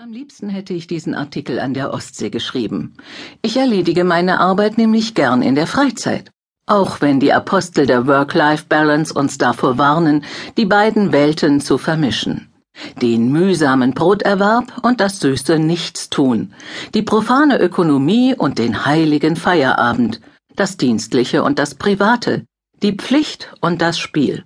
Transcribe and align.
Am 0.00 0.12
liebsten 0.12 0.48
hätte 0.48 0.74
ich 0.74 0.86
diesen 0.86 1.12
Artikel 1.12 1.58
an 1.58 1.74
der 1.74 1.92
Ostsee 1.92 2.30
geschrieben. 2.30 2.94
Ich 3.42 3.56
erledige 3.56 4.04
meine 4.04 4.38
Arbeit 4.38 4.78
nämlich 4.78 5.14
gern 5.14 5.42
in 5.42 5.56
der 5.56 5.66
Freizeit. 5.66 6.30
Auch 6.66 7.00
wenn 7.00 7.18
die 7.18 7.32
Apostel 7.32 7.84
der 7.84 8.06
Work-Life-Balance 8.06 9.12
uns 9.12 9.38
davor 9.38 9.76
warnen, 9.76 10.24
die 10.56 10.66
beiden 10.66 11.10
Welten 11.10 11.60
zu 11.60 11.78
vermischen. 11.78 12.48
Den 13.02 13.32
mühsamen 13.32 13.92
Broterwerb 13.92 14.84
und 14.84 15.00
das 15.00 15.18
süße 15.18 15.58
Nichtstun, 15.58 16.52
die 16.94 17.02
profane 17.02 17.58
Ökonomie 17.58 18.36
und 18.36 18.60
den 18.60 18.86
heiligen 18.86 19.34
Feierabend, 19.34 20.20
das 20.54 20.76
Dienstliche 20.76 21.42
und 21.42 21.58
das 21.58 21.74
Private, 21.74 22.44
die 22.84 22.92
Pflicht 22.92 23.52
und 23.60 23.82
das 23.82 23.98
Spiel. 23.98 24.44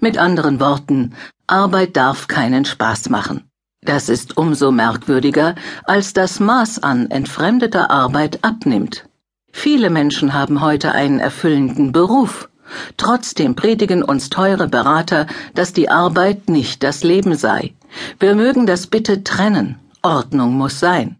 Mit 0.00 0.18
anderen 0.18 0.58
Worten, 0.58 1.14
Arbeit 1.46 1.96
darf 1.96 2.26
keinen 2.26 2.64
Spaß 2.64 3.10
machen. 3.10 3.47
Das 3.88 4.10
ist 4.10 4.36
umso 4.36 4.70
merkwürdiger, 4.70 5.54
als 5.84 6.12
das 6.12 6.40
Maß 6.40 6.82
an 6.82 7.10
entfremdeter 7.10 7.90
Arbeit 7.90 8.40
abnimmt. 8.42 9.08
Viele 9.50 9.88
Menschen 9.88 10.34
haben 10.34 10.60
heute 10.60 10.92
einen 10.92 11.20
erfüllenden 11.20 11.90
Beruf. 11.90 12.50
Trotzdem 12.98 13.54
predigen 13.54 14.02
uns 14.02 14.28
teure 14.28 14.68
Berater, 14.68 15.26
dass 15.54 15.72
die 15.72 15.88
Arbeit 15.88 16.50
nicht 16.50 16.82
das 16.82 17.02
Leben 17.02 17.34
sei. 17.34 17.72
Wir 18.20 18.34
mögen 18.34 18.66
das 18.66 18.88
bitte 18.88 19.24
trennen. 19.24 19.76
Ordnung 20.02 20.52
muss 20.52 20.78
sein. 20.78 21.16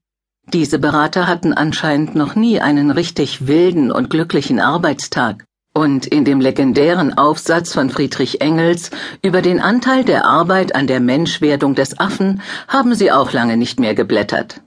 Diese 0.52 0.78
Berater 0.78 1.26
hatten 1.26 1.54
anscheinend 1.54 2.16
noch 2.16 2.34
nie 2.34 2.60
einen 2.60 2.90
richtig 2.90 3.46
wilden 3.46 3.90
und 3.90 4.10
glücklichen 4.10 4.60
Arbeitstag. 4.60 5.47
Und 5.78 6.06
in 6.06 6.24
dem 6.24 6.40
legendären 6.40 7.16
Aufsatz 7.16 7.72
von 7.72 7.88
Friedrich 7.88 8.40
Engels 8.40 8.90
über 9.22 9.42
den 9.42 9.60
Anteil 9.60 10.02
der 10.02 10.24
Arbeit 10.24 10.74
an 10.74 10.88
der 10.88 10.98
Menschwerdung 10.98 11.76
des 11.76 12.00
Affen 12.00 12.42
haben 12.66 12.96
sie 12.96 13.12
auch 13.12 13.32
lange 13.32 13.56
nicht 13.56 13.78
mehr 13.78 13.94
geblättert. 13.94 14.60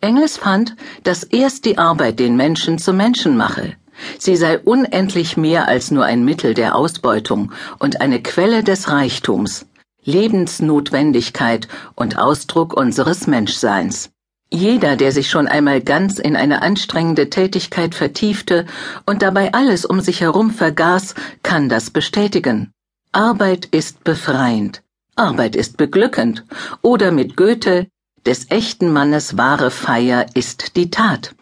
Engels 0.00 0.38
fand, 0.38 0.74
dass 1.04 1.22
erst 1.22 1.66
die 1.66 1.78
Arbeit 1.78 2.18
den 2.18 2.34
Menschen 2.34 2.78
zum 2.78 2.96
Menschen 2.96 3.36
mache. 3.36 3.76
Sie 4.18 4.34
sei 4.34 4.58
unendlich 4.58 5.36
mehr 5.36 5.68
als 5.68 5.92
nur 5.92 6.04
ein 6.04 6.24
Mittel 6.24 6.54
der 6.54 6.74
Ausbeutung 6.74 7.52
und 7.78 8.00
eine 8.00 8.20
Quelle 8.20 8.64
des 8.64 8.90
Reichtums, 8.90 9.66
Lebensnotwendigkeit 10.02 11.68
und 11.94 12.18
Ausdruck 12.18 12.74
unseres 12.74 13.28
Menschseins. 13.28 14.10
Jeder, 14.52 14.96
der 14.96 15.12
sich 15.12 15.30
schon 15.30 15.46
einmal 15.46 15.80
ganz 15.80 16.18
in 16.18 16.34
eine 16.34 16.62
anstrengende 16.62 17.30
Tätigkeit 17.30 17.94
vertiefte 17.94 18.66
und 19.06 19.22
dabei 19.22 19.54
alles 19.54 19.84
um 19.84 20.00
sich 20.00 20.20
herum 20.20 20.50
vergaß, 20.50 21.14
kann 21.44 21.68
das 21.68 21.90
bestätigen. 21.90 22.72
Arbeit 23.12 23.66
ist 23.66 24.02
befreiend. 24.02 24.82
Arbeit 25.14 25.54
ist 25.54 25.76
beglückend. 25.76 26.44
Oder 26.82 27.12
mit 27.12 27.36
Goethe, 27.36 27.86
des 28.26 28.50
echten 28.50 28.92
Mannes 28.92 29.38
wahre 29.38 29.70
Feier 29.70 30.26
ist 30.34 30.76
die 30.76 30.90
Tat. 30.90 31.34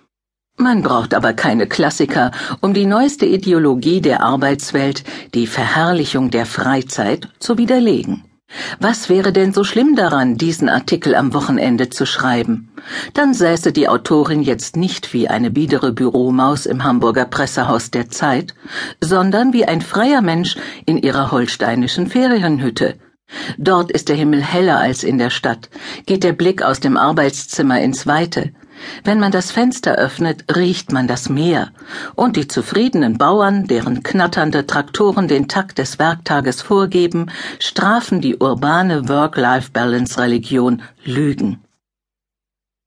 Man 0.56 0.82
braucht 0.82 1.14
aber 1.14 1.32
keine 1.32 1.66
Klassiker, 1.66 2.30
um 2.60 2.74
die 2.74 2.86
neueste 2.86 3.26
Ideologie 3.26 4.00
der 4.00 4.22
Arbeitswelt, 4.22 5.04
die 5.34 5.46
Verherrlichung 5.46 6.30
der 6.30 6.46
Freizeit, 6.46 7.28
zu 7.38 7.58
widerlegen. 7.58 8.24
Was 8.80 9.08
wäre 9.08 9.32
denn 9.32 9.52
so 9.52 9.62
schlimm 9.62 9.94
daran, 9.94 10.36
diesen 10.36 10.68
Artikel 10.68 11.14
am 11.14 11.34
Wochenende 11.34 11.90
zu 11.90 12.06
schreiben? 12.06 12.70
Dann 13.12 13.34
säße 13.34 13.72
die 13.72 13.88
Autorin 13.88 14.42
jetzt 14.42 14.76
nicht 14.76 15.12
wie 15.12 15.28
eine 15.28 15.50
biedere 15.50 15.92
Büromaus 15.92 16.64
im 16.64 16.84
Hamburger 16.84 17.26
Pressehaus 17.26 17.90
der 17.90 18.08
Zeit, 18.08 18.54
sondern 19.00 19.52
wie 19.52 19.64
ein 19.64 19.82
freier 19.82 20.22
Mensch 20.22 20.56
in 20.86 20.96
ihrer 20.96 21.30
holsteinischen 21.30 22.06
Ferienhütte. 22.06 22.94
Dort 23.58 23.90
ist 23.90 24.08
der 24.08 24.16
Himmel 24.16 24.42
heller 24.42 24.78
als 24.78 25.04
in 25.04 25.18
der 25.18 25.30
Stadt, 25.30 25.68
geht 26.06 26.24
der 26.24 26.32
Blick 26.32 26.62
aus 26.62 26.80
dem 26.80 26.96
Arbeitszimmer 26.96 27.80
ins 27.80 28.06
Weite, 28.06 28.52
wenn 29.04 29.18
man 29.18 29.32
das 29.32 29.50
Fenster 29.50 29.94
öffnet, 29.96 30.44
riecht 30.54 30.92
man 30.92 31.06
das 31.06 31.28
Meer, 31.28 31.72
und 32.14 32.36
die 32.36 32.48
zufriedenen 32.48 33.18
Bauern, 33.18 33.66
deren 33.66 34.02
knatternde 34.02 34.66
Traktoren 34.66 35.28
den 35.28 35.48
Takt 35.48 35.78
des 35.78 35.98
Werktages 35.98 36.62
vorgeben, 36.62 37.30
strafen 37.58 38.20
die 38.20 38.36
urbane 38.36 39.08
Work-Life-Balance-Religion 39.08 40.82
Lügen. 41.04 41.62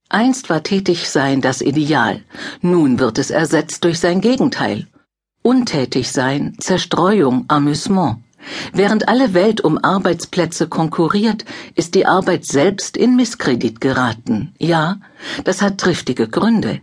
Einst 0.09 0.49
war 0.49 0.61
Tätigsein 0.61 1.41
das 1.41 1.61
Ideal, 1.61 2.21
nun 2.61 2.99
wird 2.99 3.17
es 3.17 3.31
ersetzt 3.31 3.83
durch 3.85 3.99
sein 3.99 4.19
Gegenteil. 4.19 4.87
Untätig 5.43 6.11
sein, 6.11 6.55
Zerstreuung, 6.59 7.45
Amüsement. 7.47 8.17
Während 8.73 9.07
alle 9.07 9.33
Welt 9.33 9.61
um 9.61 9.77
Arbeitsplätze 9.83 10.67
konkurriert, 10.67 11.45
ist 11.75 11.95
die 11.95 12.05
Arbeit 12.05 12.45
selbst 12.45 12.97
in 12.97 13.15
Misskredit 13.15 13.81
geraten. 13.81 14.53
Ja, 14.59 14.97
das 15.43 15.61
hat 15.61 15.77
triftige 15.77 16.27
Gründe. 16.27 16.81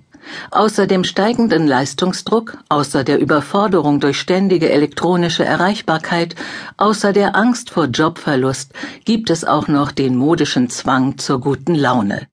Außer 0.51 0.87
dem 0.87 1.05
steigenden 1.05 1.67
Leistungsdruck, 1.67 2.59
außer 2.69 3.05
der 3.05 3.19
Überforderung 3.19 3.99
durch 4.01 4.19
ständige 4.19 4.71
elektronische 4.71 5.45
Erreichbarkeit, 5.45 6.35
außer 6.77 7.13
der 7.13 7.35
Angst 7.35 7.71
vor 7.71 7.87
Jobverlust 7.87 8.73
gibt 9.05 9.31
es 9.31 9.45
auch 9.45 9.69
noch 9.69 9.91
den 9.91 10.17
modischen 10.17 10.69
Zwang 10.69 11.19
zur 11.19 11.41
guten 11.41 11.75
Laune. 11.75 12.29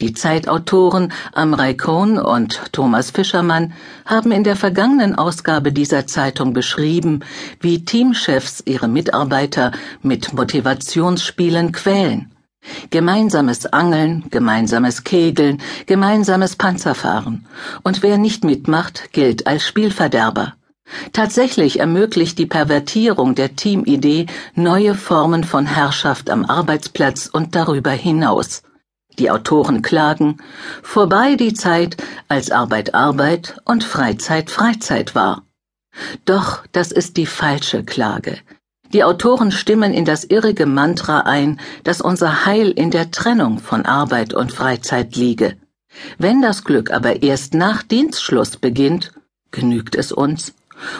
Die 0.00 0.14
Zeitautoren 0.14 1.12
Amrei 1.34 1.74
Cohn 1.74 2.18
und 2.18 2.72
Thomas 2.72 3.10
Fischermann 3.10 3.74
haben 4.06 4.32
in 4.32 4.44
der 4.44 4.56
vergangenen 4.56 5.14
Ausgabe 5.14 5.72
dieser 5.72 6.06
Zeitung 6.06 6.54
beschrieben, 6.54 7.20
wie 7.60 7.84
Teamchefs 7.84 8.62
ihre 8.64 8.88
Mitarbeiter 8.88 9.72
mit 10.00 10.32
Motivationsspielen 10.32 11.72
quälen. 11.72 12.32
Gemeinsames 12.88 13.66
Angeln, 13.66 14.24
gemeinsames 14.30 15.04
Kegeln, 15.04 15.60
gemeinsames 15.84 16.56
Panzerfahren. 16.56 17.46
Und 17.82 18.02
wer 18.02 18.16
nicht 18.16 18.42
mitmacht, 18.42 19.12
gilt 19.12 19.46
als 19.46 19.66
Spielverderber. 19.66 20.54
Tatsächlich 21.12 21.78
ermöglicht 21.78 22.38
die 22.38 22.46
Pervertierung 22.46 23.34
der 23.34 23.54
Teamidee 23.54 24.26
neue 24.54 24.94
Formen 24.94 25.44
von 25.44 25.66
Herrschaft 25.66 26.30
am 26.30 26.46
Arbeitsplatz 26.46 27.28
und 27.30 27.54
darüber 27.54 27.90
hinaus. 27.90 28.62
Die 29.18 29.30
Autoren 29.30 29.82
klagen, 29.82 30.38
vorbei 30.82 31.34
die 31.36 31.54
Zeit, 31.54 31.96
als 32.28 32.50
Arbeit 32.50 32.94
Arbeit 32.94 33.60
und 33.64 33.84
Freizeit 33.84 34.50
Freizeit 34.50 35.14
war. 35.14 35.42
Doch 36.24 36.64
das 36.72 36.92
ist 36.92 37.16
die 37.16 37.26
falsche 37.26 37.84
Klage. 37.84 38.38
Die 38.92 39.04
Autoren 39.04 39.52
stimmen 39.52 39.92
in 39.92 40.04
das 40.04 40.24
irrige 40.24 40.66
Mantra 40.66 41.20
ein, 41.20 41.60
dass 41.84 42.00
unser 42.00 42.44
Heil 42.44 42.70
in 42.70 42.90
der 42.90 43.10
Trennung 43.10 43.58
von 43.58 43.86
Arbeit 43.86 44.34
und 44.34 44.52
Freizeit 44.52 45.14
liege. 45.14 45.56
Wenn 46.18 46.42
das 46.42 46.64
Glück 46.64 46.90
aber 46.90 47.22
erst 47.22 47.54
nach 47.54 47.82
Dienstschluss 47.82 48.56
beginnt, 48.56 49.12
genügt 49.50 49.94
es 49.94 50.12
uns. 50.12 50.54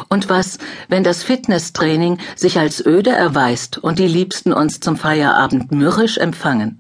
Und 0.09 0.29
was, 0.29 0.59
wenn 0.89 1.05
das 1.05 1.23
Fitnesstraining 1.23 2.19
sich 2.37 2.59
als 2.59 2.85
öde 2.85 3.11
erweist 3.11 3.79
und 3.79 3.99
die 3.99 4.09
Liebsten 4.09 4.53
uns 4.53 4.81
zum 4.81 4.97
Feierabend 4.97 5.73
mürrisch 5.73 6.19
empfangen? 6.19 6.80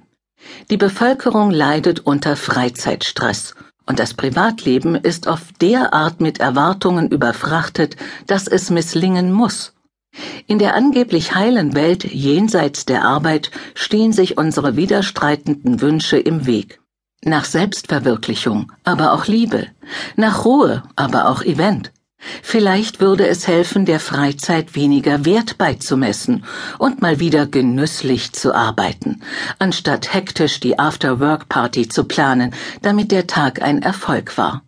Die 0.71 0.77
Bevölkerung 0.77 1.51
leidet 1.51 2.01
unter 2.01 2.37
Freizeitstress, 2.37 3.55
und 3.87 3.99
das 3.99 4.15
Privatleben 4.15 4.95
ist 4.95 5.27
auf 5.27 5.53
derart 5.61 6.21
mit 6.21 6.39
Erwartungen 6.39 7.09
überfrachtet, 7.09 7.97
dass 8.27 8.47
es 8.47 8.71
misslingen 8.71 9.33
muss. 9.33 9.75
In 10.47 10.59
der 10.59 10.75
angeblich 10.75 11.34
heilen 11.34 11.75
Welt 11.75 12.05
jenseits 12.05 12.84
der 12.84 13.05
Arbeit 13.05 13.51
stehen 13.75 14.12
sich 14.12 14.39
unsere 14.39 14.77
widerstreitenden 14.77 15.81
Wünsche 15.81 16.19
im 16.19 16.47
Weg. 16.47 16.81
Nach 17.22 17.45
Selbstverwirklichung, 17.45 18.72
aber 18.83 19.12
auch 19.12 19.27
Liebe, 19.27 19.69
nach 20.17 20.45
Ruhe, 20.45 20.83
aber 20.97 21.28
auch 21.28 21.43
Event. 21.43 21.93
Vielleicht 22.43 23.01
würde 23.01 23.27
es 23.27 23.49
helfen, 23.49 23.87
der 23.87 23.99
Freizeit 23.99 24.75
weniger 24.75 25.25
Wert 25.25 25.57
beizumessen 25.57 26.45
und 26.79 27.01
mal 27.01 27.19
wieder 27.19 27.47
genüsslich 27.47 28.33
zu 28.33 28.55
arbeiten, 28.55 29.23
anstatt 29.59 30.13
hektisch 30.13 30.61
die 30.61 30.79
After-Work-Party 30.79 31.89
zu 31.89 32.05
planen, 32.05 32.55
damit 32.83 33.11
der 33.11 33.27
Tag 33.27 33.63
ein 33.63 33.83
Erfolg 33.83 34.37
war. 34.37 34.63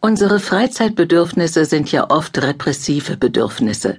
Unsere 0.00 0.40
Freizeitbedürfnisse 0.40 1.64
sind 1.64 1.90
ja 1.92 2.10
oft 2.10 2.40
repressive 2.42 3.16
Bedürfnisse. 3.16 3.98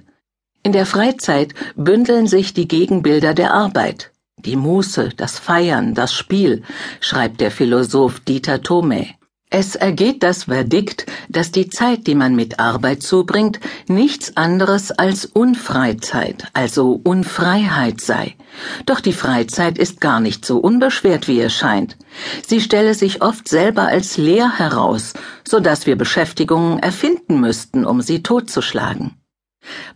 In 0.62 0.72
der 0.72 0.86
Freizeit 0.86 1.54
bündeln 1.76 2.26
sich 2.26 2.52
die 2.52 2.68
Gegenbilder 2.68 3.34
der 3.34 3.54
Arbeit. 3.54 4.10
Die 4.38 4.56
Muße, 4.56 5.10
das 5.16 5.38
Feiern, 5.38 5.94
das 5.94 6.12
Spiel, 6.12 6.62
schreibt 7.00 7.40
der 7.40 7.50
Philosoph 7.50 8.20
Dieter 8.20 8.62
Thome. 8.62 9.06
Es 9.48 9.76
ergeht 9.76 10.24
das 10.24 10.44
Verdikt, 10.44 11.06
dass 11.28 11.52
die 11.52 11.68
Zeit, 11.68 12.08
die 12.08 12.16
man 12.16 12.34
mit 12.34 12.58
Arbeit 12.58 13.02
zubringt, 13.04 13.60
nichts 13.86 14.36
anderes 14.36 14.90
als 14.90 15.24
Unfreizeit, 15.24 16.48
also 16.52 17.00
Unfreiheit 17.04 18.00
sei. 18.00 18.34
Doch 18.86 18.98
die 18.98 19.12
Freizeit 19.12 19.78
ist 19.78 20.00
gar 20.00 20.18
nicht 20.18 20.44
so 20.44 20.58
unbeschwert, 20.58 21.28
wie 21.28 21.40
es 21.40 21.54
scheint. 21.54 21.96
Sie 22.44 22.60
stelle 22.60 22.94
sich 22.94 23.22
oft 23.22 23.48
selber 23.48 23.82
als 23.82 24.16
leer 24.16 24.58
heraus, 24.58 25.14
so 25.46 25.60
dass 25.60 25.86
wir 25.86 25.96
Beschäftigungen 25.96 26.80
erfinden 26.80 27.40
müssten, 27.40 27.84
um 27.84 28.00
sie 28.00 28.24
totzuschlagen. 28.24 29.14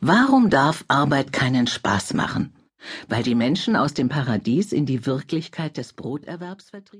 Warum 0.00 0.50
darf 0.50 0.84
Arbeit 0.86 1.32
keinen 1.32 1.66
Spaß 1.66 2.14
machen? 2.14 2.54
Weil 3.08 3.24
die 3.24 3.34
Menschen 3.34 3.76
aus 3.76 3.94
dem 3.94 4.08
Paradies 4.08 4.72
in 4.72 4.86
die 4.86 5.06
Wirklichkeit 5.06 5.76
des 5.76 5.92
Broterwerbs 5.92 6.70
vertrieben 6.70 6.88